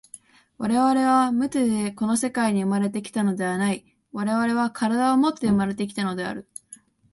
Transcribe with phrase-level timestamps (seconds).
[0.57, 6.49] 我々は無手でこの世界に生まれて来たのではない、我々は身体をもって生まれて来たのである。